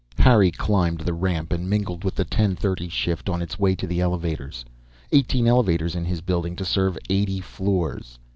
[0.17, 3.77] Harry climbed the ramp and mingled with the ten thirty shift on its way up
[3.77, 4.65] to the elevators.
[5.11, 8.17] Eighteen elevators in his building, to serve eighty floors.